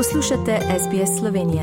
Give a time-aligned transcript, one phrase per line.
[0.00, 1.62] Poslušate SBS Slovenije.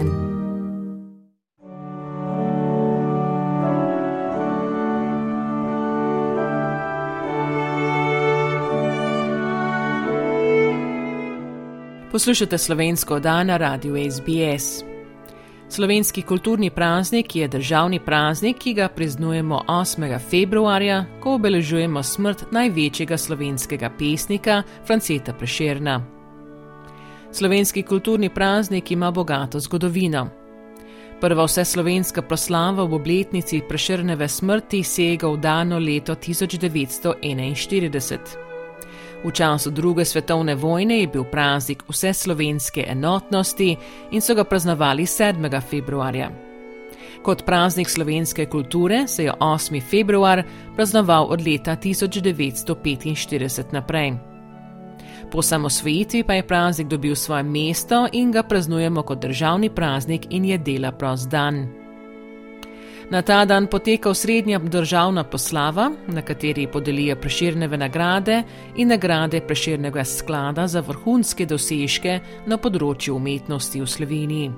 [12.12, 14.84] Poslušate slovensko dan na radiju SBS.
[15.70, 20.20] Slovenski kulturni praznik je državni praznik, ki ga praznujemo 8.
[20.30, 26.17] februarja, ko obeležujemo smrt največjega slovenskega pesnika Franceta Prešerna.
[27.32, 30.30] Slovenski kulturni praznik ima bogato zgodovino.
[31.22, 38.20] Prva vse slovenska proslava v obletnici Prešerneve smrti sega v dano leto 1941.
[39.24, 43.78] V času druge svetovne vojne je bil praznik vse slovenske enotnosti
[44.12, 45.62] in so ga praznovali 7.
[45.62, 46.32] februarja.
[47.24, 49.82] Kot praznik slovenske kulture se je 8.
[49.82, 50.44] februar
[50.76, 54.37] praznoval od leta 1945 naprej.
[55.32, 60.46] Po samosvojitvi pa je praznik dobil svoje mesto in ga praznujemo kot državni praznik in
[60.46, 61.68] je dela prost dan.
[63.10, 68.44] Na ta dan poteka srednja državna poslava, na kateri podelijo preširneve nagrade
[68.76, 74.52] in nagrade preširnega sklada za vrhunske dosežke na področju umetnosti v Sloveniji.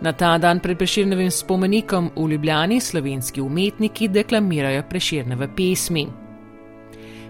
[0.00, 6.23] Na ta dan pred preširnevim spomenikom v Ljubljani slovenski umetniki deklamirajo preširneve pesmi.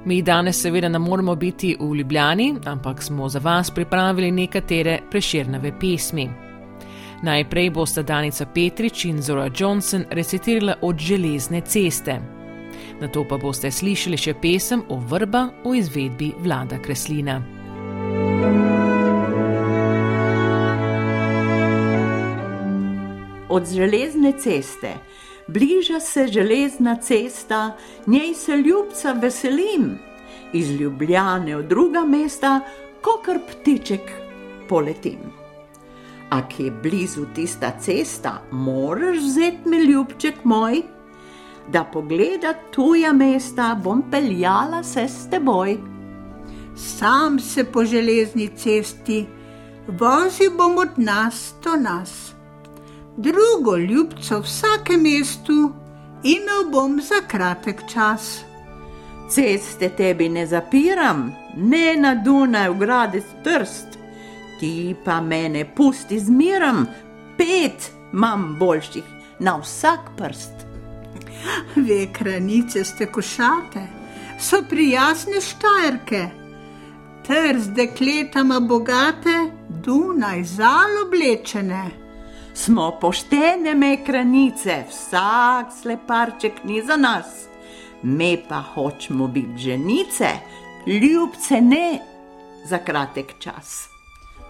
[0.06, 5.72] Mi danes seveda ne moremo biti v Ljubljani, ampak smo za vas pripravili nekatere preširneve
[5.80, 6.30] pesmi.
[7.22, 12.20] Najprej bosta Danica Petrič in Zora Johnson recitirala od železne ceste.
[13.00, 17.40] Na to pa boste slišali še pesem o vrba v izvedbi vlada Kreslina.
[23.48, 24.94] Od železne ceste.
[25.46, 29.98] Bliža se železna cesta, njej se ljubca veselim,
[30.52, 32.60] iz Ljubljane v druga mesta,
[33.02, 34.00] kot ptiček
[34.68, 35.18] poletim.
[36.30, 40.82] A ki je blizu tista cesta, moraš vzeti mi ljubček moj,
[41.72, 45.78] da pogleda tuja mesta, bom peljala se s teboj.
[46.76, 49.26] Sam se po železni cesti,
[49.88, 52.34] vozil bom od nas do nas
[53.16, 55.72] drugo ljubco v vsakem mestu,
[56.22, 58.44] imel bom za kratek čas.
[59.30, 63.98] Ceste tebi ne zapiram, ne na Dunaj v gradi strst,
[64.60, 66.86] ti pa mene pusti zmiram,
[67.38, 69.04] pet imam boljših
[69.38, 70.66] na vsak prst.
[71.76, 73.86] Ve, kranice ste košate,
[74.40, 76.28] so prijazne štajerke,
[77.26, 82.03] ter z dekletama bogate, Dunaj zalo oblečene
[82.54, 87.26] smo poštene mekranice, vsak sleparček ni za nas.
[88.02, 90.28] Me pa hočemo biti ženice,
[90.86, 91.98] ljubce ne
[92.64, 93.88] za kratek čas.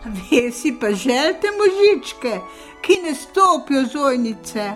[0.04, 2.40] Vesi pa želte možičke,
[2.82, 4.72] ki ne stopijo zojnice,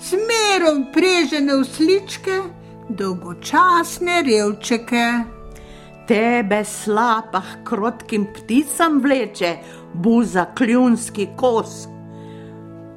[0.00, 2.42] smerom prežene usličke,
[2.88, 5.06] dolgočasne revčeke.
[6.08, 9.56] Tebe slapah krotkim pticam vleče,
[9.94, 11.91] buza kljunski kosk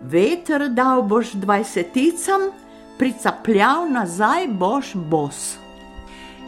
[0.10, 2.50] veter dal boš dvajseticam,
[2.98, 5.58] pricapljal nazaj boš bos.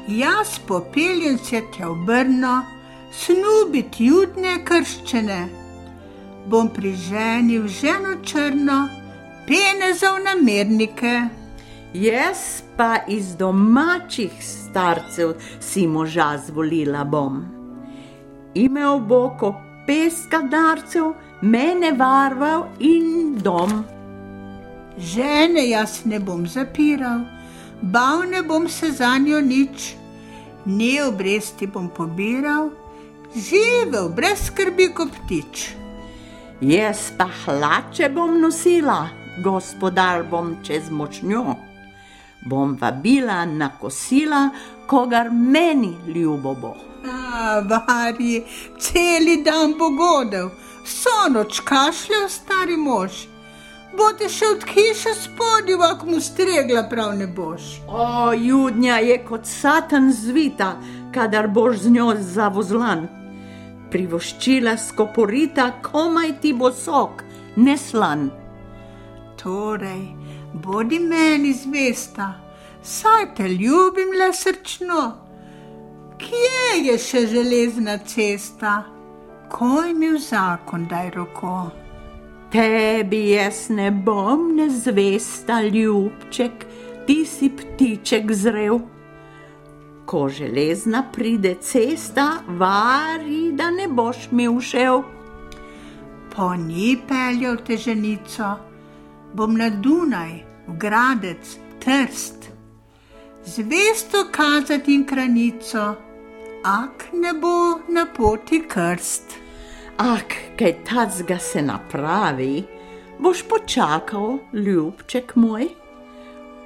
[0.08, 2.62] Jaz popeljem se te obrno,
[3.12, 5.42] snubit judne krščene,
[6.48, 8.88] bom priženil ženo črno,
[9.48, 11.22] pene za namernike.
[11.94, 17.46] Jaz pa iz domačih starcev si moža zvolila bom.
[18.54, 19.56] Imel bo ko
[19.88, 23.84] peska darcev, mene varval in dom.
[24.98, 27.22] Žene jaz ne bom zapiral,
[27.82, 29.94] bav ne bom se za njo nič,
[30.66, 32.72] ne obresti bom pobiral,
[33.36, 35.70] živel brez skrbi kot ptič.
[36.62, 39.06] Jaz pa hlače bom nosila,
[39.44, 41.56] gospodar bom čez močnjo.
[42.50, 44.50] Bom vabila na kosila,
[44.88, 46.87] kogar meni ljubo bo.
[47.06, 48.44] A, vari,
[48.80, 50.50] celi dan bo godel
[50.88, 53.26] vso noč kašljal stari mož.
[53.98, 57.70] Bote še od hiše spodnjo, ak mu stregla prav ne boš.
[57.88, 60.76] O, judnja je kot satan zvita,
[61.16, 63.08] kadar boš z njo zavozlan.
[63.92, 67.24] Privoščila skoporita, komaj ti bo sok,
[67.56, 68.28] neslan.
[69.40, 70.04] Torej,
[70.54, 72.34] bodi meni zvesta,
[72.84, 75.27] saj te ljubim le srčno.
[76.18, 78.98] Kje je še železna cesta?
[79.50, 81.72] ko mi v zakon daj roko.
[82.52, 86.66] Tebi jaz ne bom nezvesta, ljubček,
[87.08, 88.80] ti si ptiček zrev.
[90.06, 95.04] Ko železna pride cesta, vari, da ne boš mi všel.
[96.38, 98.58] po njej peljal teženico,
[99.34, 102.52] bom na Dunaj, v Gradec, Trst,
[103.46, 105.96] zvesto kazati in kranico,
[106.68, 109.40] ak ne bo na poti krst.
[109.98, 112.64] Ak, kaj tacga se napravi,
[113.20, 115.70] boš počakal, ljubček moj.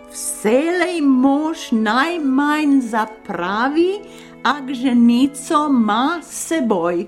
[0.10, 4.02] Vselej mož najmanj zapravi,
[4.44, 7.06] ak ženico ima seboj.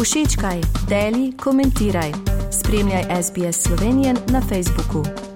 [0.00, 2.12] Všečkaj, deli, komentiraj.
[2.50, 5.27] Spremljaj SBS Slovenijo na Facebooku.